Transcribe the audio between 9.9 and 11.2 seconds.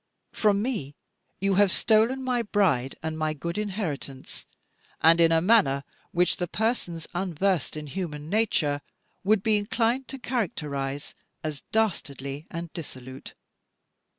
to characterise